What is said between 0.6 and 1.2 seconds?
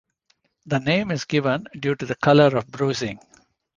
The name